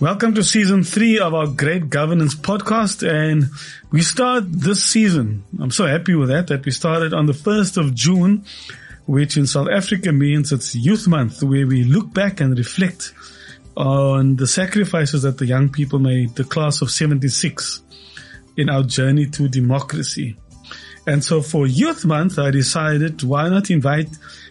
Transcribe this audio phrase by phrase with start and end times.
[0.00, 3.02] Welcome to season three of our Great Governance podcast.
[3.02, 3.46] And
[3.90, 5.42] we start this season.
[5.60, 8.44] I'm so happy with that, that we started on the 1st of June,
[9.06, 13.12] which in South Africa means it's youth month where we look back and reflect
[13.76, 17.82] on the sacrifices that the young people made, the class of 76
[18.56, 20.36] in our journey to democracy.
[21.08, 24.10] And so for youth month, I decided why not invite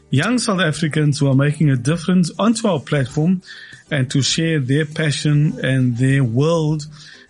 [0.10, 3.44] young South Africans who are making a difference onto our platform
[3.92, 6.88] and to share their passion and their world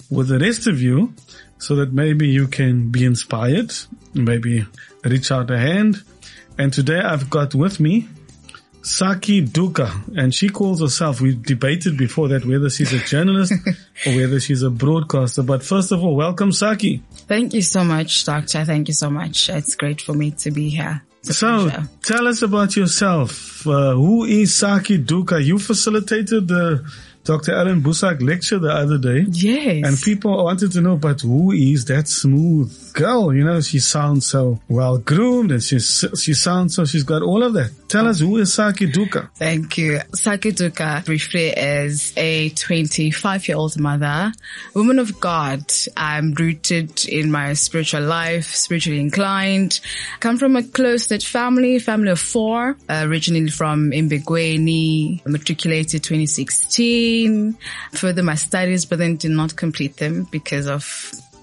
[0.10, 1.14] with the rest of you
[1.58, 3.74] so that maybe you can be inspired,
[4.14, 4.66] maybe
[5.04, 6.02] reach out a hand.
[6.58, 8.08] And today I've got with me
[8.82, 13.54] Sakhe Duka and she calls herself, we debated before that whether she's a journalist
[14.06, 15.44] or whether she's a broadcaster.
[15.44, 17.02] But first of all, welcome Sakhe.
[17.28, 18.66] Thank you so much, Doctor.
[18.66, 19.50] Thank you so much.
[19.50, 21.04] It's great for me to be here.
[21.24, 21.70] So
[22.04, 23.68] tell us about yourself.
[23.68, 25.44] Uh, who is Sakhe Duka?
[25.44, 26.90] You facilitated the
[27.28, 27.54] Dr.
[27.56, 29.26] Allan Boesak lecture the other day.
[29.30, 29.86] Yes.
[29.86, 33.34] And people wanted to know, but who is that smooth girl?
[33.36, 37.44] You know, she sounds so well groomed and she's, she sounds so, she's got all
[37.44, 37.72] of that.
[37.90, 39.30] Tell us who is Sakhe Duka?
[39.36, 40.00] Thank you.
[40.16, 44.32] Sakhe Duka briefly is a 25 year old mother,
[44.74, 45.66] woman of God.
[45.98, 49.82] I'm rooted in my spiritual life, spiritually inclined,
[50.22, 57.17] come from a close knit family, family of four, uh, originally from Imbegweni, matriculated 2016,
[57.92, 60.84] further my studies, but then did not complete them because of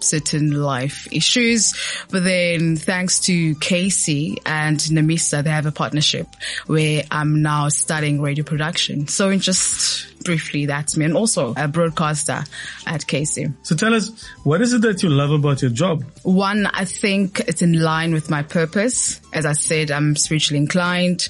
[0.05, 1.75] certain life issues.
[2.11, 6.29] But then thanks to KC and NEMISA, they have a partnership
[6.67, 9.09] where I'm now studying radio production.
[9.09, 12.45] So in just briefly, that's me and also a broadcaster
[12.87, 13.55] at KC.
[13.63, 14.11] So tell us,
[14.43, 16.05] what is it that you love about your job?
[16.23, 19.21] One, I think it's in line with my purpose.
[19.33, 21.29] As I said, I'm spiritually inclined.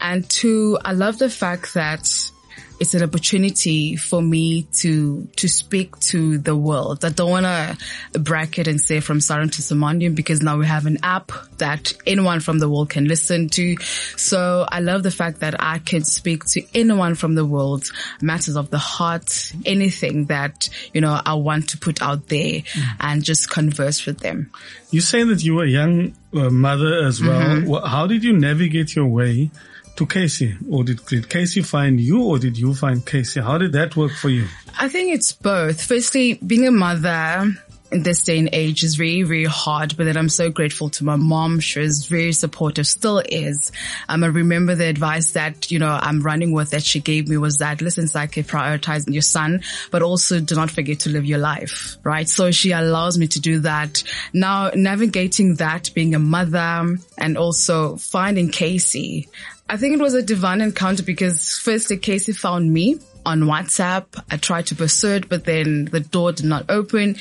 [0.00, 2.30] And two, I love the fact that
[2.78, 7.04] it's an opportunity for me to to speak to the world.
[7.04, 10.86] I don't want to bracket and say from Saron to Simondium because now we have
[10.86, 13.76] an app that anyone from the world can listen to.
[14.16, 18.56] So I love the fact that I can speak to anyone from the world, matters
[18.56, 22.82] of the heart, anything that, you know, I want to put out there mm.
[23.00, 24.50] and just converse with them.
[24.90, 27.40] You say that you were a young uh, mother as well.
[27.40, 27.86] Mm-hmm.
[27.86, 29.50] How did you navigate your way
[29.96, 30.56] to KC?
[30.70, 33.42] Or did, did KC find you or did you find KC?
[33.42, 34.46] How did that work for you?
[34.78, 35.82] I think it's both.
[35.82, 37.52] Firstly, being a mother,
[37.92, 41.04] in this day and age is very, very hard, but then I'm so grateful to
[41.04, 41.60] my mom.
[41.60, 43.72] She was very supportive, still is.
[44.08, 47.36] Um, I remember the advice that, you know, I'm running with that she gave me
[47.36, 51.38] was that, listen, Sakhe, prioritize your son, but also do not forget to live your
[51.38, 52.28] life, right?
[52.28, 54.02] So she allows me to do that.
[54.32, 59.28] Now navigating that, being a mother and also finding KC,
[59.68, 64.06] I think it was a divine encounter because firstly, KC found me on WhatsApp.
[64.30, 67.16] I tried to pursue it, but then the door did not open.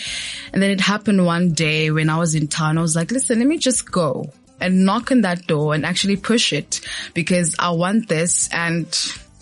[0.53, 2.77] And then it happened one day when I was in town.
[2.77, 6.17] I was like, listen, let me just go and knock on that door and actually
[6.17, 6.81] push it
[7.15, 8.47] because I want this.
[8.53, 8.87] And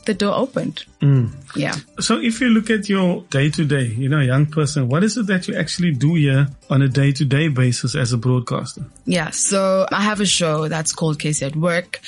[0.05, 0.85] the door opened.
[1.01, 1.31] Mm.
[1.55, 1.75] Yeah.
[1.99, 5.17] So if you look at your day to day, you know, young person, what is
[5.17, 8.85] it that you actually do here on a day to day basis as a broadcaster?
[9.05, 9.29] Yeah.
[9.31, 11.99] So I have a show that's called Case at Work.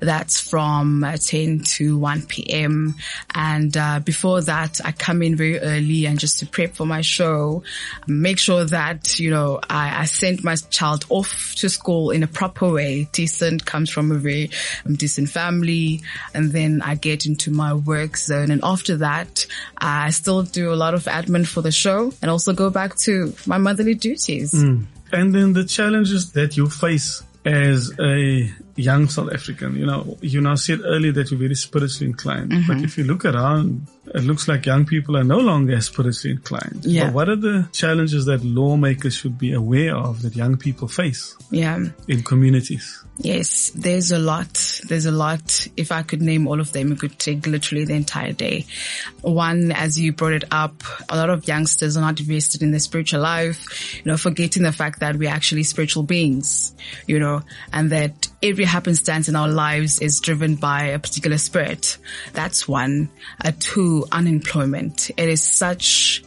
[0.00, 2.94] That's from uh, 10 to 1 p.m.
[3.34, 7.00] And uh, before that, I come in very early and just to prep for my
[7.00, 7.62] show,
[8.06, 12.28] make sure that, you know, I, I send my child off to school in a
[12.28, 13.08] proper way.
[13.12, 14.50] Decent comes from a very
[14.86, 16.02] um, decent family.
[16.32, 19.46] And then I get into my work zone and after that,
[19.78, 23.34] I still do a lot of admin for the show and also go back to
[23.46, 24.52] my motherly duties.
[24.52, 24.86] Mm.
[25.12, 30.40] And then the challenges that you face as a young South African, you know, you
[30.40, 32.72] now said earlier that you're very spiritually inclined, mm-hmm.
[32.72, 36.84] but if you look around, it looks like young people are no longer spiritually inclined.
[36.84, 37.06] Yeah.
[37.06, 41.36] But what are the challenges that lawmakers should be aware of that young people face?
[41.50, 41.84] Yeah.
[42.08, 43.04] In communities?
[43.16, 44.80] Yes, there's a lot.
[44.88, 45.68] There's a lot.
[45.76, 48.66] If I could name all of them, it could take literally the entire day.
[49.20, 52.80] One, as you brought it up, a lot of youngsters are not invested in their
[52.80, 56.74] spiritual life, you know, forgetting the fact that we're actually spiritual beings,
[57.06, 57.42] you know,
[57.72, 61.96] and that every happenstance in our lives is driven by a particular spirit.
[62.34, 63.08] That's one.
[63.40, 65.10] A two, unemployment.
[65.16, 66.22] It is such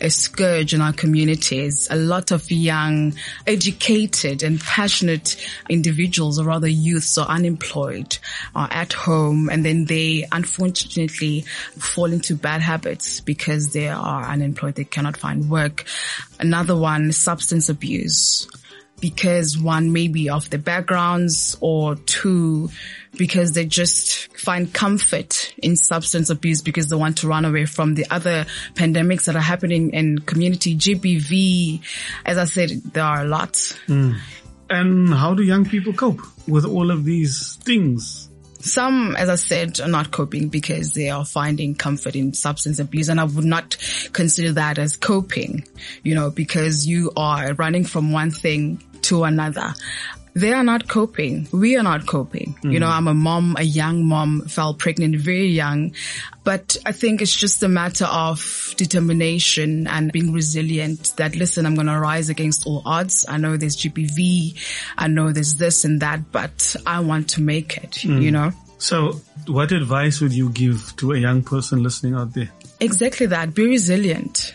[0.00, 1.88] a scourge in our communities.
[1.90, 3.14] A lot of young,
[3.48, 5.36] educated and passionate
[5.68, 8.16] individuals or rather youths are unemployed,
[8.54, 11.40] are at home and then they unfortunately
[11.78, 14.76] fall into bad habits because they are unemployed.
[14.76, 15.84] They cannot find work.
[16.38, 18.46] Another one, substance abuse
[19.00, 22.70] because one maybe of the backgrounds or two
[23.16, 27.94] because they just find comfort in substance abuse because they want to run away from
[27.94, 31.82] the other pandemics that are happening in community GBV.
[32.24, 33.54] As I said, there are a lot.
[33.86, 34.18] Mm.
[34.68, 38.30] And how do young people cope with all of these things?
[38.58, 43.08] Some, as I said, are not coping because they are finding comfort in substance abuse.
[43.08, 43.76] And I would not
[44.12, 45.64] consider that as coping,
[46.02, 49.74] you know, because you are running from one thing to another.
[50.34, 51.48] They are not coping.
[51.50, 52.58] We are not coping.
[52.62, 52.74] Mm.
[52.74, 55.94] You know, I'm a mom, a young mom, fell pregnant very young,
[56.44, 61.74] but I think it's just a matter of determination and being resilient that listen, I'm
[61.74, 63.24] going to rise against all odds.
[63.26, 64.58] I know there's GBV.
[64.98, 68.20] I know there's this and that, but I want to make it, mm.
[68.20, 68.52] you know?
[68.76, 72.50] So what advice would you give to a young person listening out there?
[72.78, 73.54] Exactly that.
[73.54, 74.54] Be resilient.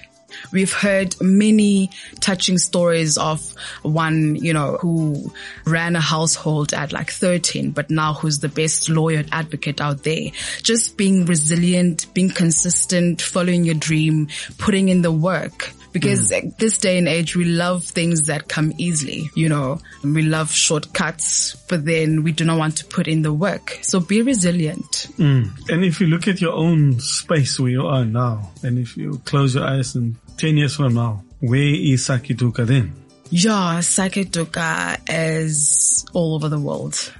[0.51, 1.89] We've heard many
[2.19, 3.53] touching stories of
[3.83, 5.33] one, you know, who
[5.65, 10.03] ran a household at like 13, but now who's the best lawyer and advocate out
[10.03, 10.31] there.
[10.63, 14.27] Just being resilient, being consistent, following your dream,
[14.57, 16.57] putting in the work because mm.
[16.57, 21.55] this day and age we love things that come easily you know we love shortcuts
[21.67, 25.69] but then we do not want to put in the work so be resilient mm.
[25.69, 29.21] and if you look at your own space where you are now and if you
[29.25, 32.91] close your eyes and 10 years from now, where is Sakhe Duka then?
[33.29, 37.13] Yeah, Sakhe Duka is all over the world.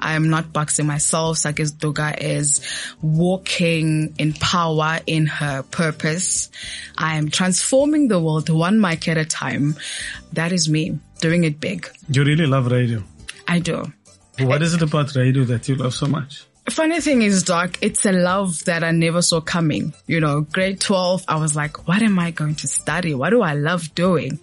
[0.00, 1.38] I am not boxing myself.
[1.38, 2.60] Sakhe Duka is
[3.02, 6.50] walking in power in her purpose.
[6.96, 9.76] I am transforming the world one mic at a time.
[10.32, 11.88] That is me doing it big.
[12.08, 13.02] You really love radio.
[13.48, 13.92] I do.
[14.38, 16.44] What is it about radio that you love so much?
[16.70, 19.92] Funny thing is, Doc, it's a love that I never saw coming.
[20.06, 23.14] You know, grade 12, I was like, what am I going to study?
[23.14, 24.40] What do I love doing?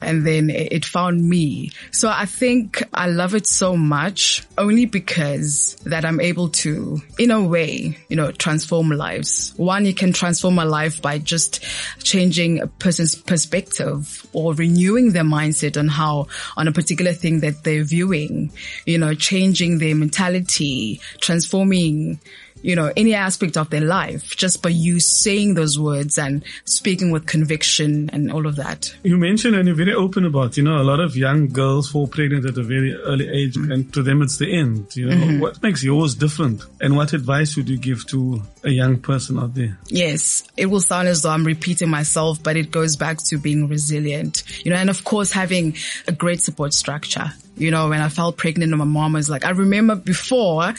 [0.00, 1.72] And then it found me.
[1.90, 7.32] So I think I love it so much only because that I'm able to, in
[7.32, 9.52] a way, you know, transform lives.
[9.56, 11.64] One, you can transform a life by just
[11.98, 17.64] changing a person's perspective or renewing their mindset on how, on a particular thing that
[17.64, 18.52] they're viewing,
[18.84, 22.20] you know, changing their mentality, transforming transforming,
[22.62, 27.10] you know, any aspect of their life just by you saying those words and speaking
[27.10, 28.94] with conviction and all of that.
[29.02, 32.08] You mentioned and you're very open about, you know, a lot of young girls fall
[32.08, 33.72] pregnant at a very early age mm-hmm.
[33.72, 34.94] and to them it's the end.
[34.96, 35.40] You know, mm-hmm.
[35.40, 36.64] what makes yours different?
[36.80, 39.78] And what advice would you give to a young person out there?
[39.88, 43.68] Yes, it will sound as though I'm repeating myself, but it goes back to being
[43.68, 45.76] resilient, you know, and of course having
[46.08, 49.44] a great support structure you know, when I fell pregnant and my mom was like,
[49.44, 50.74] I remember before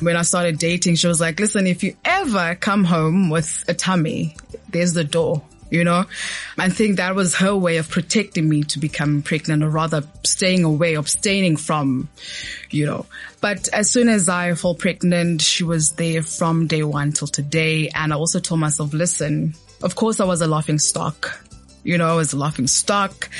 [0.00, 3.74] when I started dating, she was like, listen, if you ever come home with a
[3.74, 4.36] tummy,
[4.70, 5.42] there's the door
[5.72, 6.04] you know?
[6.58, 10.64] I think that was her way of protecting me to become pregnant or rather staying
[10.64, 12.10] away, abstaining from,
[12.68, 13.06] you know.
[13.40, 17.88] But as soon as I fall pregnant, she was there from day one till today.
[17.94, 21.40] And I also told myself, listen, of course I was a laughing stock.
[21.84, 23.30] You know, I was a laughing stock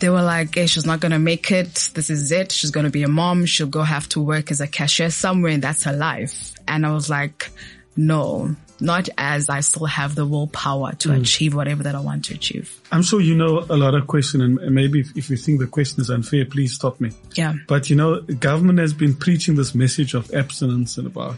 [0.00, 1.90] they were like, hey, she's not going to make it.
[1.94, 2.52] This is it.
[2.52, 3.46] She's going to be a mom.
[3.46, 6.52] She'll go have to work as a cashier somewhere and that's her life.
[6.66, 7.50] And I was like,
[7.96, 11.20] no, not as I still have the willpower to mm.
[11.20, 12.80] achieve whatever that I want to achieve.
[12.92, 15.66] I'm sure you know a lot of questions and maybe if, if you think the
[15.66, 17.10] question is unfair, please stop me.
[17.34, 17.54] Yeah.
[17.66, 21.36] But you know, government has been preaching this message of abstinence and about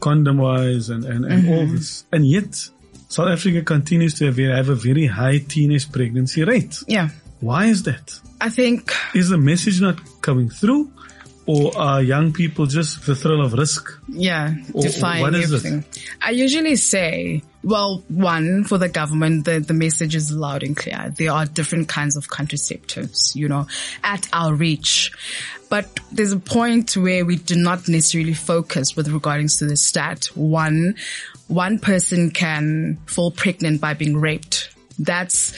[0.00, 1.52] condomise and, and, and mm-hmm.
[1.52, 2.04] all this.
[2.12, 2.68] And yet
[3.08, 6.78] South Africa continues to have, have a very high teenage pregnancy rate.
[6.88, 7.10] Yeah.
[7.42, 8.20] Why is that?
[8.40, 8.92] I think.
[9.14, 10.92] Is the message not coming through?
[11.44, 13.98] Or are young people just the thrill of risk?
[14.08, 15.80] Yeah, define everything.
[15.80, 16.08] It?
[16.22, 21.12] I usually say, well, one, for the government, the, the message is loud and clear.
[21.18, 23.66] There are different kinds of contraceptives, you know,
[24.04, 25.10] at our reach.
[25.68, 30.26] But there's a point where we do not necessarily focus with regards to the stat.
[30.36, 30.94] One,
[31.48, 34.72] one person can fall pregnant by being raped.
[34.96, 35.56] That's,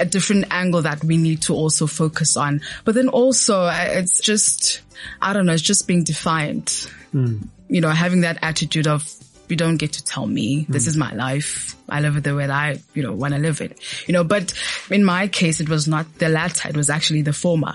[0.00, 2.60] a different angle that we need to also focus on.
[2.84, 4.80] But then also uh, it's just,
[5.20, 6.90] I don't know, it's just being defiant.
[7.14, 7.46] Mm.
[7.68, 9.08] You know, having that attitude of,
[9.48, 10.88] you don't get to tell me this mm.
[10.88, 11.76] is my life.
[11.88, 14.22] I live it the way that I, you know, want to live it, you know,
[14.22, 14.54] but
[14.90, 16.68] in my case, it was not the latter.
[16.68, 17.74] It was actually the former.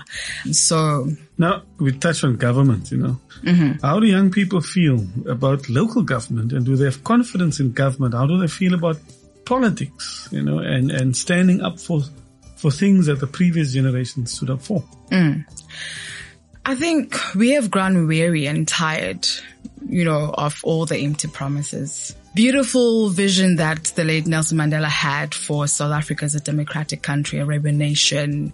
[0.52, 3.86] So now we touch on government, you know, mm-hmm.
[3.86, 8.14] how do young people feel about local government and do they have confidence in government?
[8.14, 8.96] How do they feel about
[9.46, 12.02] politics, you know, and, and standing up for,
[12.56, 14.84] for things that the previous generation stood up for?
[15.10, 15.44] Mm.
[16.66, 19.26] I think we have grown weary and tired,
[19.88, 22.14] you know, of all the empty promises.
[22.36, 27.38] Beautiful vision that the late Nelson Mandela had for South Africa as a democratic country,
[27.38, 28.52] a rebel nation,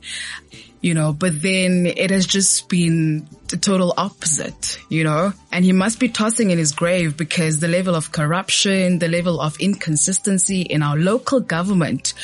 [0.81, 5.73] you know, but then it has just been the total opposite, you know, and he
[5.73, 10.63] must be tossing in his grave because the level of corruption, the level of inconsistency
[10.63, 12.15] in our local government,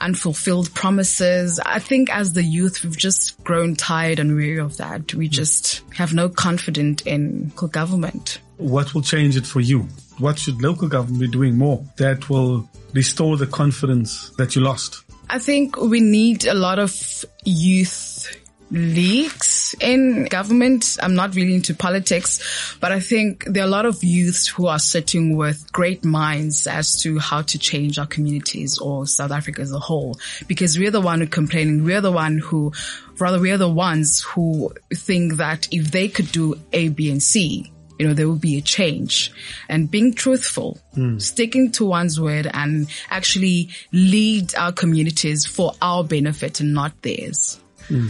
[0.00, 1.60] unfulfilled promises.
[1.64, 5.14] I think as the youth, we've just grown tired and weary of that.
[5.14, 5.32] We hmm.
[5.32, 8.40] just have no confidence in government.
[8.56, 9.86] What will change it for you?
[10.18, 15.02] What should local government be doing more that will restore the confidence that you lost?
[15.30, 18.34] I think we need a lot of youth
[18.70, 20.96] leagues in government.
[21.02, 24.66] I'm not really into politics, but I think there are a lot of youths who
[24.66, 29.62] are sitting with great minds as to how to change our communities or South Africa
[29.62, 30.18] as a whole.
[30.46, 31.84] Because we're the one who complaining.
[31.84, 32.72] We're the one who,
[33.18, 37.72] rather, we're the ones who think that if they could do A, B, and C,
[37.98, 39.32] you know, there will be a change
[39.68, 41.18] and being truthful, hmm.
[41.18, 47.60] sticking to one's word and actually lead our communities for our benefit and not theirs.
[47.88, 48.08] Hmm.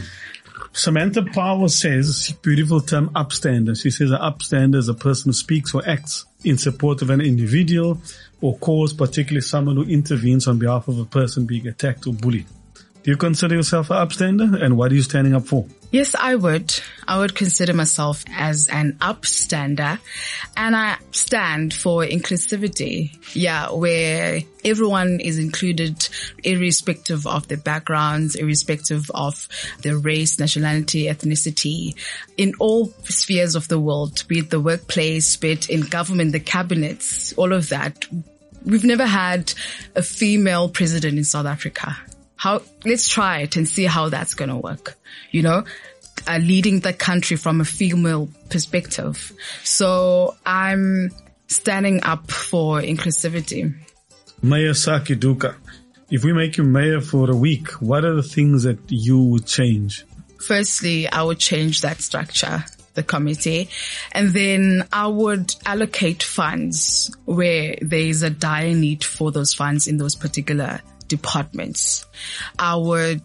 [0.72, 3.80] Samantha Power says, beautiful term, upstander.
[3.80, 7.20] She says an upstander is a person who speaks or acts in support of an
[7.20, 8.00] individual
[8.40, 12.46] or cause, particularly someone who intervenes on behalf of a person being attacked or bullied.
[13.08, 15.66] Do you consider yourself an upstander and what are you standing up for?
[15.90, 16.78] Yes, I would.
[17.06, 19.98] I would consider myself as an upstander
[20.54, 23.16] and I stand for inclusivity.
[23.34, 26.06] Yeah, where everyone is included
[26.44, 29.48] irrespective of their backgrounds, irrespective of
[29.80, 31.94] their race, nationality, ethnicity
[32.36, 36.40] in all spheres of the world, be it the workplace, be it in government, the
[36.40, 38.04] cabinets, all of that.
[38.66, 39.54] We've never had
[39.96, 41.96] a female president in South Africa.
[42.38, 44.96] How, let's try it and see how that's going to work.
[45.30, 45.64] You know,
[46.26, 49.32] uh, leading the country from a female perspective.
[49.64, 51.10] So I'm
[51.48, 53.74] standing up for inclusivity.
[54.42, 55.56] Mayor Sakhe Duka,
[56.10, 59.46] if we make you mayor for a week, what are the things that you would
[59.46, 60.04] change?
[60.40, 62.64] Firstly, I would change that structure,
[62.94, 63.68] the committee,
[64.12, 69.88] and then I would allocate funds where there is a dire need for those funds
[69.88, 72.06] in those particular departments.
[72.58, 73.22] I would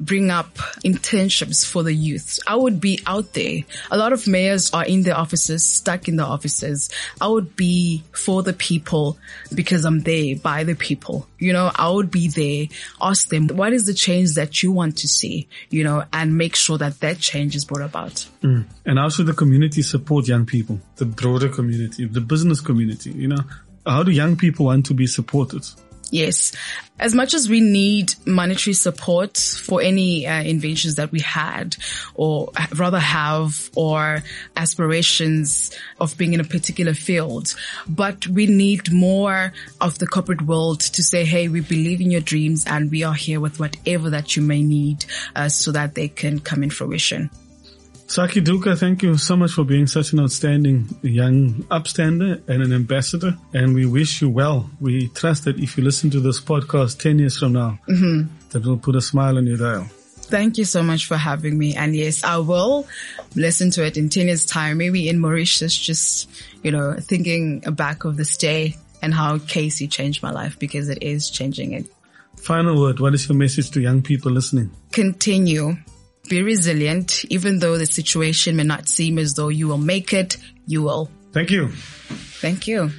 [0.00, 2.38] bring up internships for the youth.
[2.46, 3.62] I would be out there.
[3.90, 6.90] A lot of mayors are in their offices, stuck in their offices.
[7.20, 9.18] I would be for the people
[9.52, 11.26] because I'm there by the people.
[11.38, 12.66] You know, I would be there,
[13.00, 15.48] ask them, what is the change that you want to see?
[15.70, 18.26] You know, and make sure that that change is brought about.
[18.42, 18.66] Mm.
[18.86, 23.10] And how should the community support young people, the broader community, the business community?
[23.10, 23.42] You know,
[23.84, 25.66] how do young people want to be supported?
[26.10, 26.52] Yes.
[26.98, 31.76] As much as we need monetary support for any uh, inventions that we had
[32.14, 34.22] or rather have or
[34.56, 37.54] aspirations of being in a particular field,
[37.88, 42.22] but we need more of the corporate world to say, Hey, we believe in your
[42.22, 45.04] dreams and we are here with whatever that you may need
[45.36, 47.30] uh, so that they can come in fruition.
[48.08, 52.72] Sakhe Duka, thank you so much for being such an outstanding young upstander and an
[52.72, 53.36] ambassador.
[53.52, 54.70] And we wish you well.
[54.80, 58.32] We trust that if you listen to this podcast 10 years from now, mm-hmm.
[58.48, 59.84] that will put a smile on your dial.
[60.22, 61.76] Thank you so much for having me.
[61.76, 62.86] And yes, I will
[63.34, 66.30] listen to it in 10 years time, maybe in Mauritius, just,
[66.62, 71.02] you know, thinking back of this day and how KC changed my life because it
[71.02, 71.84] is changing it.
[72.36, 73.00] Final word.
[73.00, 74.70] What is your message to young people listening?
[74.92, 75.76] Continue.
[76.28, 77.24] Be resilient.
[77.30, 81.10] Even though the situation may not seem as though you will make it, you will.
[81.32, 81.68] Thank you.
[81.68, 82.90] Thank you.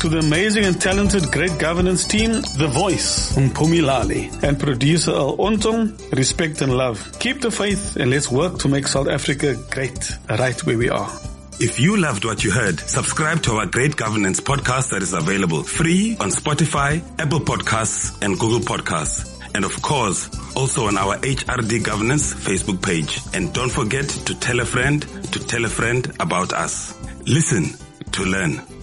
[0.00, 5.36] To the amazing and talented Great Governance team, The Voice, Mpumi Lali, and producer Al
[5.38, 7.18] Ontong, respect and love.
[7.20, 11.10] Keep the faith and let's work to make South Africa great, right where we are.
[11.58, 15.62] If you loved what you heard, subscribe to our Great Governance podcast that is available
[15.62, 19.33] free on Spotify, Apple Podcasts, and Google Podcasts.
[19.54, 23.20] And of course, also on our HRD Governance Facebook page.
[23.32, 26.94] And don't forget to tell a friend to tell a friend about us.
[27.26, 27.64] Listen
[28.12, 28.73] to learn.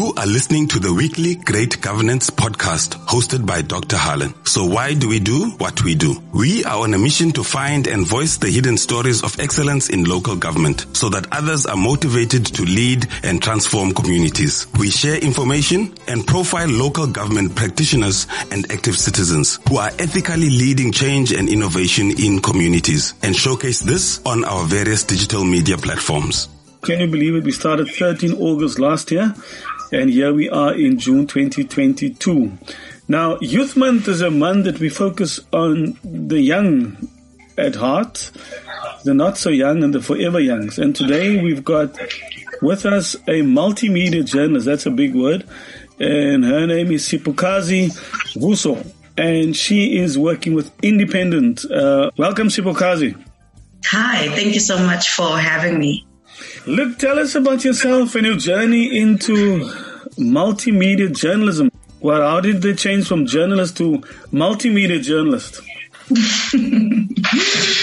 [0.00, 3.98] You are listening to the weekly Great Governance podcast hosted by Dr.
[3.98, 4.32] Harlan.
[4.46, 6.16] So why do we do what we do?
[6.32, 10.04] We are on a mission to find and voice the hidden stories of excellence in
[10.04, 14.66] local government so that others are motivated to lead and transform communities.
[14.78, 20.92] We share information and profile local government practitioners and active citizens who are ethically leading
[20.92, 26.48] change and innovation in communities and showcase this on our various digital media platforms.
[26.82, 27.44] Can you believe it?
[27.44, 29.34] We started 13 August last year,
[29.92, 32.52] and here we are in June 2022.
[33.08, 37.08] Now, Youth Month is a month that we focus on the young
[37.58, 38.30] at heart,
[39.04, 40.78] the not so young and the forever youngs.
[40.78, 41.98] And today we've got
[42.62, 44.66] with us a multimedia journalist.
[44.66, 45.44] That's a big word.
[45.98, 47.88] And her name is Siphokazi
[48.34, 48.86] Vuso.
[49.16, 51.64] And she is working with Independent.
[51.70, 53.20] Uh, welcome, Siphokazi.
[53.86, 56.06] Hi, thank you so much for having me.
[56.66, 59.68] Look, tell us about yourself and your journey into
[60.18, 61.70] multimedia journalism.
[62.00, 63.98] Well, how did they change from journalist to
[64.32, 65.60] multimedia journalist?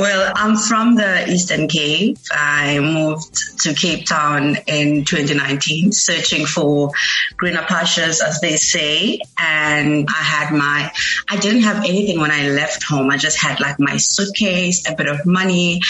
[0.00, 2.16] Well, I'm from the Eastern Cape.
[2.30, 6.92] I moved to Cape Town in 2019, searching for
[7.36, 9.20] greener pastures, as they say.
[9.36, 10.90] And I had my,
[11.28, 13.10] I didn't have anything when I left home.
[13.10, 15.82] I just had like my suitcase, a bit of money,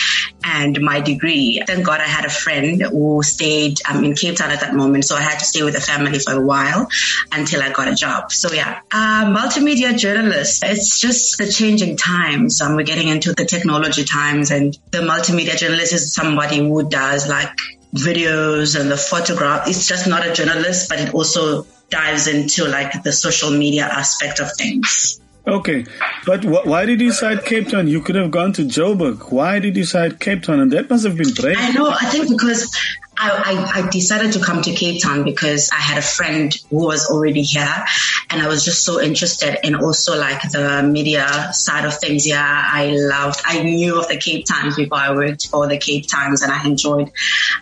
[0.43, 1.63] and my degree.
[1.65, 5.05] Thank God I had a friend who stayed um, in Cape Town at that moment.
[5.05, 6.89] So I had to stay with the family for a while
[7.31, 8.33] until I got a job.
[8.33, 10.65] So yeah, uh, multimedia journalist.
[10.67, 12.61] It's just the changing times.
[12.61, 17.29] Um, we're getting into the technology times and the multimedia journalist is somebody who does
[17.29, 17.51] like
[17.95, 19.69] videos and the photograph.
[19.69, 24.41] It's just not a journalist, but it also dives into like the social media aspect
[24.41, 25.21] of things.
[25.47, 25.87] Okay,
[26.27, 27.89] but wh- why did you decide Cape Town?
[27.89, 29.33] You could have gone to Joburg.
[29.33, 30.61] Why did you decide Cape Town?
[30.61, 31.57] And that must have been brave.
[31.59, 31.89] I know.
[31.91, 32.71] I think because
[33.21, 36.87] I, I, I, decided to come to Cape Town because I had a friend who
[36.87, 37.85] was already here
[38.31, 42.27] and I was just so interested in also like the media side of things.
[42.27, 46.07] Yeah, I loved, I knew of the Cape Times before I worked for the Cape
[46.07, 47.13] Times and I enjoyed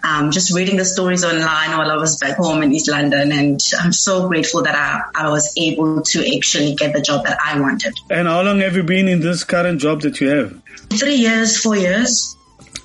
[0.04, 3.32] um, just reading the stories online while I was back home in East London.
[3.32, 7.38] And I'm so grateful that I, I was able to actually get the job that
[7.44, 7.94] I wanted.
[8.10, 10.62] And how long have you been in this current job that you have?
[10.90, 12.36] Three years, four years.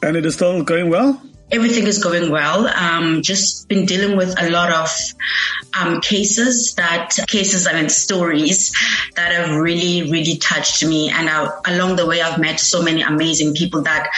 [0.01, 1.21] And it is still going well?
[1.51, 2.67] Everything is going well.
[2.67, 4.89] Um, just been dealing with a lot of
[5.79, 8.73] um, cases that cases and stories
[9.15, 11.09] that have really, really touched me.
[11.09, 14.09] And I, along the way, I've met so many amazing people that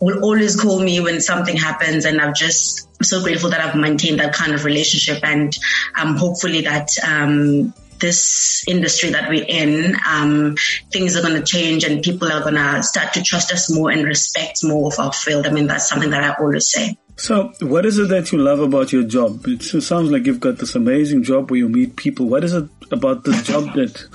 [0.00, 3.76] will always call me when something happens, and I've just I'm so grateful that I've
[3.76, 5.56] maintained that kind of relationship, and
[5.98, 10.56] um, hopefully that um, this industry that we're in, um,
[10.90, 13.90] things are going to change and people are going to start to trust us more
[13.90, 15.46] and respect more of our field.
[15.46, 16.98] I mean, that's something that I always say.
[17.16, 19.46] So, what is it that you love about your job?
[19.46, 22.26] It sounds like you've got this amazing job where you meet people.
[22.26, 24.06] What is it about this job that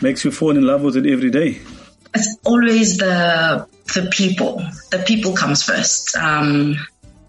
[0.00, 1.60] makes you fall in love with it every day?
[2.14, 4.62] It's always the the people.
[4.90, 6.14] The people comes first.
[6.16, 6.76] Um,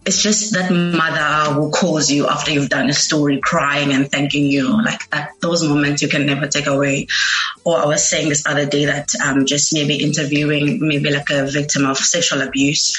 [0.06, 4.46] it's just that mother who calls you after you've done a story crying and thanking
[4.46, 7.08] you like that those moments you can never take away
[7.64, 11.46] or i was saying this other day that um, just maybe interviewing maybe like a
[11.46, 12.98] victim of sexual abuse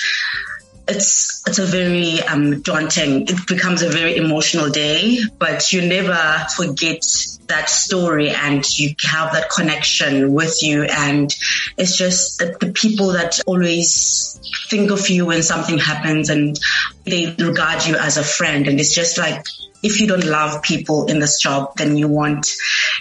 [0.86, 3.22] it's it's a very um, daunting.
[3.22, 7.00] It becomes a very emotional day, but you never forget
[7.48, 10.84] that story, and you have that connection with you.
[10.84, 11.34] And
[11.76, 16.58] it's just the, the people that always think of you when something happens, and
[17.04, 18.68] they regard you as a friend.
[18.68, 19.44] And it's just like
[19.82, 22.48] if you don't love people in this job, then you won't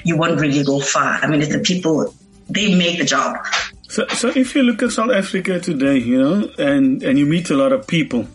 [0.03, 1.13] you won't really go far.
[1.21, 2.13] I mean, it's the people
[2.49, 3.37] they make the job.
[3.87, 7.49] So, so if you look at South Africa today, you know, and, and you meet
[7.51, 8.27] a lot of people,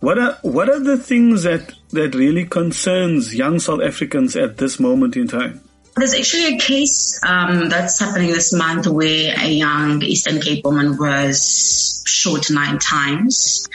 [0.00, 4.80] what are what are the things that that really concerns young South Africans at this
[4.80, 5.60] moment in time?
[5.96, 10.96] There's actually a case um, that's happening this month where a young Eastern Cape woman
[10.96, 13.68] was shot nine times.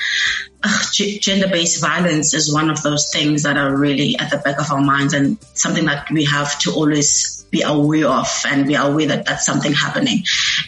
[0.91, 4.71] G- gender-based violence is one of those things that are really at the back of
[4.71, 9.07] our minds and something that we have to always be aware of and be aware
[9.07, 10.23] that that's something happening.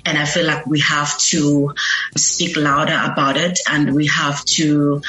[0.05, 1.73] And I feel like we have to
[2.15, 5.01] speak louder about it and we have to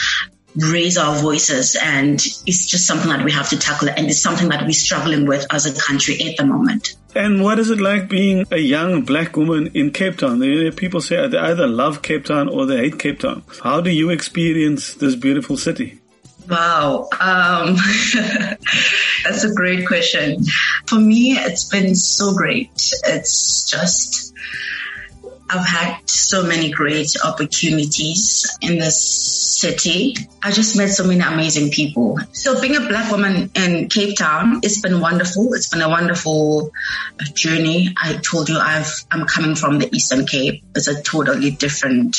[0.56, 2.14] raise our voices and
[2.46, 5.46] it's just something that we have to tackle and it's something that we're struggling with
[5.52, 6.96] as a country at the moment.
[7.14, 10.40] And what is it like being a young black woman in Cape Town?
[10.72, 13.42] People say they either love Cape Town or they hate Cape Town.
[13.62, 16.00] How do you experience this beautiful city?
[16.48, 17.08] Wow.
[17.20, 17.76] Um,
[19.24, 20.44] that's a great question.
[20.86, 22.70] For me, it's been so great.
[23.04, 24.34] It's just,
[25.50, 30.14] I've had so many great opportunities in this city.
[30.42, 32.18] I just met so many amazing people.
[32.32, 35.54] So being a black woman in Cape Town, it's been wonderful.
[35.54, 36.70] It's been a wonderful
[37.20, 37.94] uh, journey.
[38.00, 40.62] I told you I've, I'm coming from the Eastern Cape.
[40.76, 42.18] It's a totally different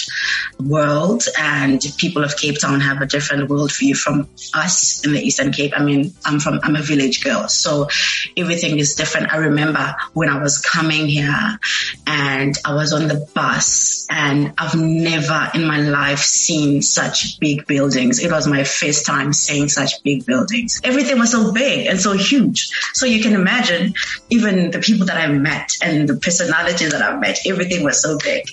[0.59, 5.53] world and people of Cape Town have a different worldview from us in the Eastern
[5.53, 5.73] Cape.
[5.75, 7.47] I mean, I'm from, I'm a village girl.
[7.47, 7.87] So
[8.35, 9.31] everything is different.
[9.31, 11.59] I remember when I was coming here
[12.05, 17.67] and I was on the bus and I've never in my life seen such big
[17.67, 18.19] buildings.
[18.19, 20.81] It was my first time seeing such big buildings.
[20.83, 22.69] Everything was so big and so huge.
[22.93, 23.93] So you can imagine
[24.29, 28.17] even the people that I met and the personalities that I've met, everything was so
[28.17, 28.45] big.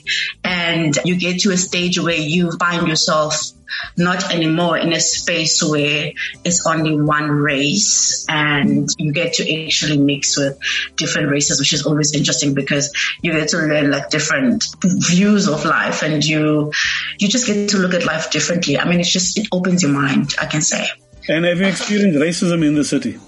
[0.45, 3.53] And you get to a stage where you find yourself
[3.97, 6.13] not anymore in a space where
[6.45, 10.59] it's only one race and you get to actually mix with
[10.97, 15.65] different races, which is always interesting because you get to learn like different views of
[15.65, 16.73] life and you,
[17.19, 18.79] you just get to look at life differently.
[18.79, 20.87] I mean, it's just, it opens your mind, I can say.
[21.29, 23.19] And have you experienced racism in the city?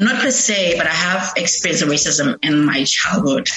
[0.00, 3.48] Not per se, but I have experienced racism in my childhood.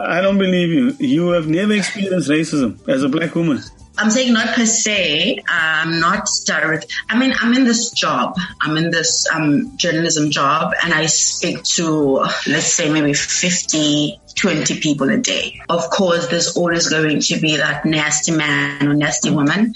[0.00, 0.94] I don't believe you.
[0.98, 3.60] You have never experienced racism as a black woman.
[3.98, 5.42] I'm saying not per se.
[5.48, 6.86] I'm not direct.
[7.08, 8.36] I mean, I'm in this job.
[8.60, 14.80] I'm in this um, journalism job, and I speak to let's say maybe 50, 20
[14.80, 15.60] people a day.
[15.68, 19.74] Of course, there's always going to be that nasty man or nasty woman,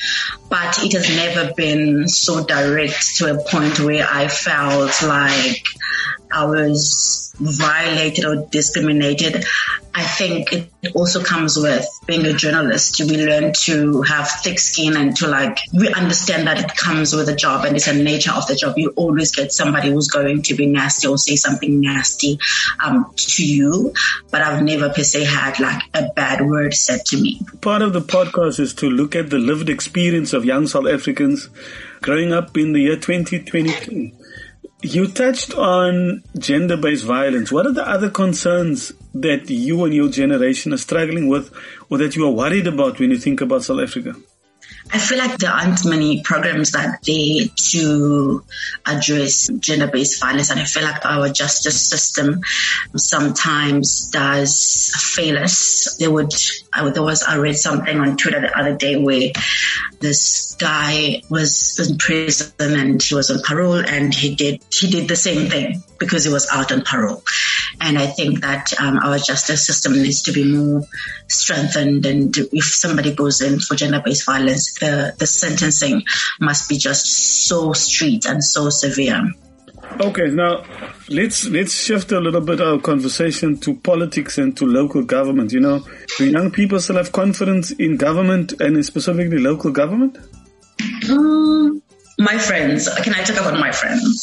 [0.48, 5.64] but it has never been so direct to a point where I felt like
[6.33, 9.45] I was violated or discriminated.
[9.95, 13.01] I think it also comes with being a journalist.
[13.01, 17.29] We learn to have thick skin and to like, we understand that it comes with
[17.29, 18.79] a job and it's a nature of the job.
[18.79, 22.38] You always get somebody who's going to be nasty or say something nasty,
[22.83, 23.92] um, to you.
[24.31, 27.40] But I've never per se had like a bad word said to me.
[27.61, 31.51] Part of the podcast is to look at the lived experience of young South Africans
[32.01, 34.21] growing up in the year 2022.
[34.83, 37.53] You touched on gender based violence.
[37.53, 41.53] What are the other concerns that you and your generation are struggling with
[41.88, 44.16] or that you are worried about when you think about South Africa?
[44.94, 48.44] I feel like there aren't many programs that they to
[48.85, 52.42] address gender-based violence, and I feel like our justice system
[52.94, 55.96] sometimes does fail us.
[55.98, 56.33] There would,
[56.74, 59.33] I, there was, I read something on Twitter the other day where
[60.00, 65.09] this guy was in prison and he was on parole, and he did, he did
[65.09, 67.22] the same thing because he was out on parole.
[67.81, 70.83] And I think that um, our justice system needs to be more
[71.28, 72.05] strengthened.
[72.05, 76.03] And if somebody goes in for gender-based violence, the, the sentencing
[76.40, 79.23] must be just so strict and so severe.
[80.01, 80.64] Okay, now
[81.09, 85.53] let's let's shift a little bit our conversation to politics and to local government.
[85.53, 85.85] You know,
[86.18, 90.18] do young people still have confidence in government and specifically local government?
[91.11, 91.83] Um,
[92.18, 92.88] my friends.
[93.03, 94.23] Can I talk about my friends?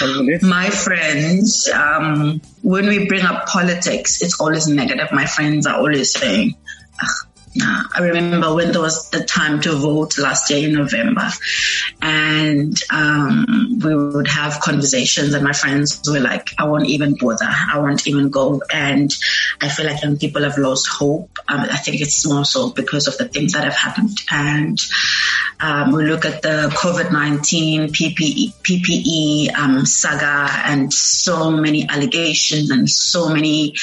[0.42, 5.08] my friends, um, when we bring up politics, it's always negative.
[5.12, 6.54] My friends are always saying,
[7.62, 11.28] I remember when there was the time to vote last year in November,
[12.02, 17.48] and um, we would have conversations, and my friends were like, "I won't even bother.
[17.48, 19.10] I won't even go." And
[19.60, 21.38] I feel like young people have lost hope.
[21.48, 24.78] Um, I think it's more so because of the things that have happened, and
[25.60, 32.70] um, we look at the COVID nineteen PPE, PPE um, saga, and so many allegations
[32.70, 33.74] and so many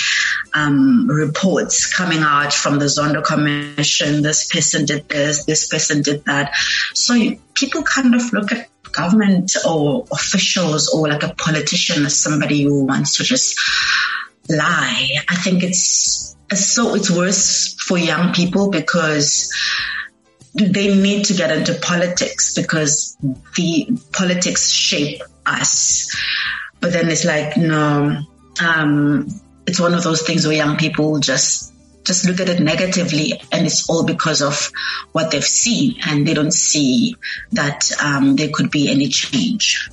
[0.53, 6.25] um, reports coming out from the Zondo Commission this person did this, this person did
[6.25, 6.55] that.
[6.93, 7.15] So
[7.53, 12.85] people kind of look at government or officials or like a politician as somebody who
[12.85, 13.59] wants to just
[14.49, 15.09] lie.
[15.27, 19.51] I think it's so it's worse for young people because
[20.53, 23.17] they need to get into politics because
[23.55, 26.15] the politics shape us.
[26.79, 28.21] But then it's like, no,
[28.63, 29.27] um,
[29.67, 31.64] it's one of those things where young people just
[32.05, 34.71] just look at it negatively and it's all because of
[35.11, 37.15] what they've seen and they don't see
[37.51, 39.89] that um, there could be any change.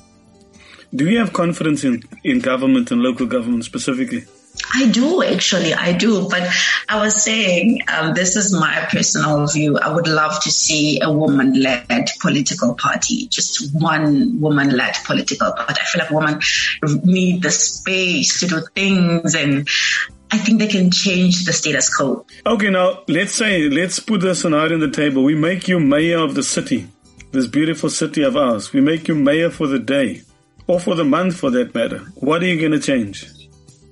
[0.95, 4.25] Do you have confidence in, in government and local government specifically?
[4.73, 6.29] I do actually, I do.
[6.29, 6.47] But
[6.87, 9.77] I was saying, um, this is my personal view.
[9.79, 15.81] I would love to see a woman-led political party, just one woman-led political party.
[15.81, 16.39] I feel like women
[17.03, 19.67] need the space to do things and
[20.33, 22.25] I think they can change the status quo.
[22.43, 25.23] Okay, now let's say, let's put this scenario on the table.
[25.23, 26.87] We make you mayor of the city,
[27.31, 28.73] this beautiful city of ours.
[28.73, 30.23] We make you mayor for the day
[30.65, 31.99] or for the month for that matter.
[32.15, 33.29] What are you going to change?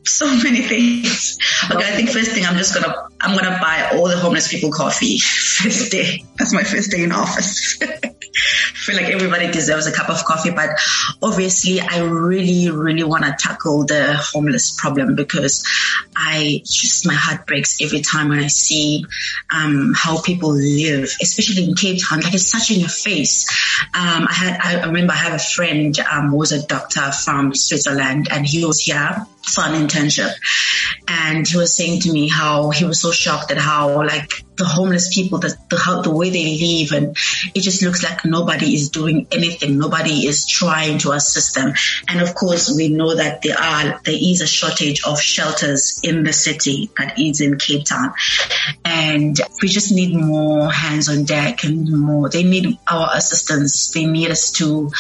[0.04, 1.38] so many things.
[1.70, 4.72] Okay, I think first thing I'm just gonna I'm gonna buy all the homeless people
[4.72, 5.20] coffee
[5.62, 6.26] first day.
[6.40, 7.78] That's my first day in office.
[8.82, 10.72] Feel like everybody deserves a cup of coffee, but
[11.22, 15.64] obviously I really, really want to tackle the homeless problem because
[16.16, 19.06] I just, my heart breaks every time when I see,
[19.54, 22.22] um, how people live, especially in Cape Town.
[22.22, 23.48] Like it's such in your face.
[23.94, 27.54] Um, I had, I remember I have a friend, um, who was a doctor from
[27.54, 30.34] Switzerland and he was here for an internship.
[31.08, 34.66] And he was saying to me how he was so shocked at how like the
[34.66, 37.18] homeless people, the, the, how, the way they live and
[37.56, 39.78] it just looks like nobody is doing anything.
[39.78, 41.74] Nobody is trying to assist them.
[42.08, 46.24] And of course, we know that there are, there is a shortage of shelters in
[46.24, 48.14] the city that is in Cape Town.
[48.86, 53.92] And we just need more hands on deck and more, they need our assistance.
[53.92, 54.92] They need us to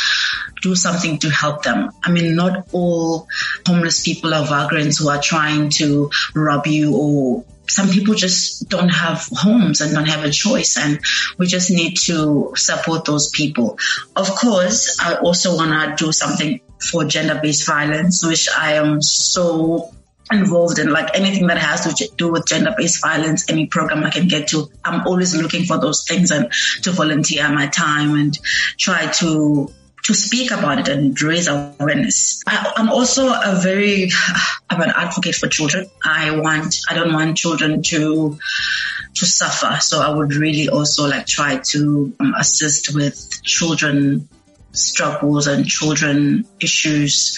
[0.62, 1.92] do something to help them.
[2.04, 3.28] I mean, not all
[3.68, 8.90] homeless people are vagrants who are trying to rob you or some people just don't
[8.90, 11.00] have homes and don't have a choice and
[11.38, 13.78] we just need to support those people.
[14.16, 19.94] Of course, I also want to do something for gender-based violence, which I am so
[20.32, 24.30] involved in like anything that has to do with gender-based violence any program i can
[24.30, 26.50] get to i'm always looking for those things and
[26.82, 28.40] to volunteer my time and
[28.78, 29.70] try to
[30.04, 32.42] to speak about it and raise awareness.
[32.48, 34.12] I, am also a very,
[34.70, 35.88] I'm an advocate for children.
[36.04, 38.38] I want, I don't want children to,
[39.16, 39.80] to suffer.
[39.82, 44.28] So I would really also like try to um, assist with children
[44.74, 47.38] struggles and children issues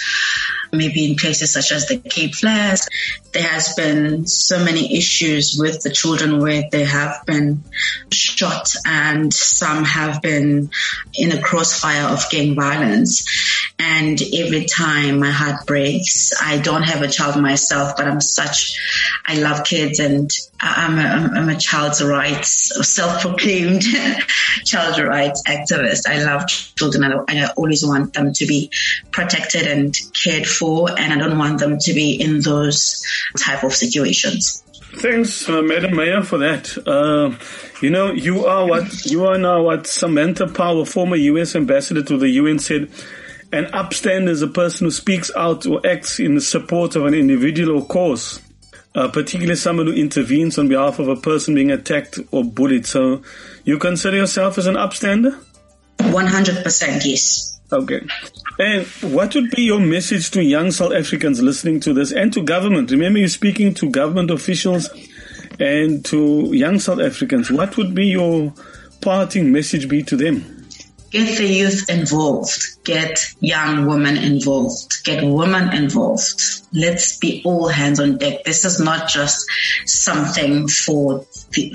[0.73, 2.89] maybe in places such as the Cape Flats.
[3.31, 7.63] There has been so many issues with the children where they have been
[8.12, 10.69] shot and some have been
[11.13, 13.62] in a crossfire of gang violence.
[13.86, 18.80] And every time my heart breaks, I don't have a child myself, but I'm such,
[19.26, 23.84] I love kids and I'm a, I'm a child's rights, self-proclaimed
[24.65, 26.08] child rights activist.
[26.08, 27.04] I love children.
[27.04, 28.72] I, I always want them to be
[29.12, 33.04] protected and cared for, and I don't want them to be in those
[33.38, 34.63] type of situations.
[34.96, 36.78] Thanks, uh, Madam Mayor, for that.
[36.88, 37.36] Uh,
[37.82, 39.63] you know, you are what you are now.
[39.63, 41.54] What Samantha Power, former U.S.
[41.56, 42.89] ambassador to the UN, said.
[43.54, 47.80] An upstander is a person who speaks out or acts in support of an individual
[47.80, 48.42] or cause
[48.96, 52.86] uh, particularly someone who intervenes on behalf of a person being attacked or bullied.
[52.86, 53.24] So
[53.63, 55.44] you consider yourself as an upstander?
[55.98, 57.60] 100% yes.
[57.72, 58.02] Okay.
[58.60, 62.44] And what would be your message to young South Africans listening to this and to
[62.44, 62.92] government?
[62.92, 64.89] Remember, you're speaking to government officials
[65.60, 67.50] and to young South Africans.
[67.52, 68.54] What would be your
[69.02, 70.53] parting message be to them?
[71.13, 72.84] Get the youth involved.
[72.84, 75.04] Get young women involved.
[75.04, 76.41] Get women involved.
[76.73, 78.43] Let's be all hands on deck.
[78.43, 79.45] This is not just
[79.86, 81.23] something for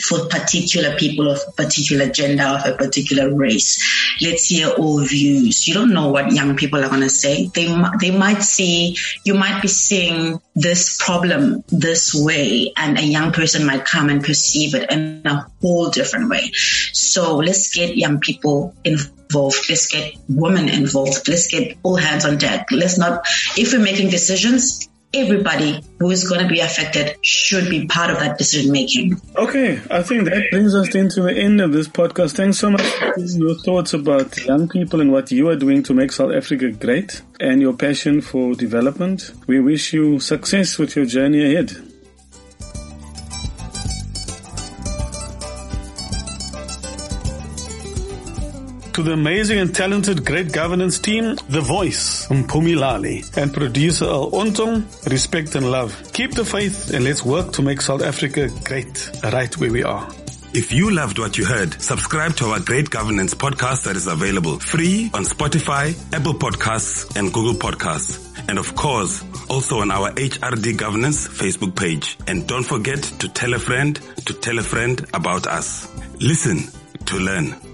[0.03, 3.79] for particular people of a particular gender of a particular race.
[4.21, 5.69] Let's hear all views.
[5.69, 7.47] You don't know what young people are going to say.
[7.55, 13.33] They they might see you might be seeing this problem this way, and a young
[13.33, 16.51] person might come and perceive it in a whole different way.
[16.93, 19.69] So let's get young people involved.
[19.69, 21.29] Let's get women involved.
[21.29, 22.69] Let's get all hands on deck.
[22.73, 23.25] Let's not,
[23.57, 28.19] if we're making decisions, everybody who is going to be affected should be part of
[28.19, 29.21] that decision making.
[29.37, 32.37] Okay, I think that brings us into the end of this podcast.
[32.37, 35.95] Thanks so much for your thoughts about young people and what you are doing to
[35.95, 39.33] make South Africa great and your passion for development.
[39.47, 41.88] We wish you success with your journey ahead.
[48.99, 54.83] To the amazing and talented Great Governance team, The Voice, Mpumilali, and producer Al Ontong,
[55.09, 55.95] respect and love.
[56.13, 60.11] Keep the faith and let's work to make South Africa great, right where we are.
[60.53, 64.59] If you loved what you heard, subscribe to our Great Governance podcast that is available
[64.59, 68.19] free on Spotify, Apple Podcasts, and Google Podcasts.
[68.49, 72.19] And of course, also on our HRD Governance Facebook page.
[72.27, 73.95] And don't forget to tell a friend
[74.27, 75.87] to tell a friend about us.
[76.19, 76.59] Listen
[77.07, 77.68] to learn.